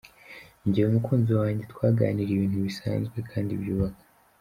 Njye 0.65 0.81
umukunzi 0.89 1.31
wanjye 1.39 1.63
twaganiriye 1.73 2.33
ibintu 2.37 2.57
bisanzwe 2.67 3.17
kandi 3.31 3.51
byubaka. 3.61 4.03